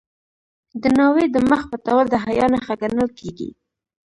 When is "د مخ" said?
1.31-1.61